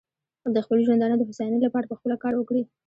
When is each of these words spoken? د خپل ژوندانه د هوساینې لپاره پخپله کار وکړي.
د 0.55 0.57
خپل 0.65 0.77
ژوندانه 0.85 1.15
د 1.17 1.23
هوساینې 1.29 1.59
لپاره 1.65 1.89
پخپله 1.91 2.15
کار 2.23 2.33
وکړي. 2.37 2.63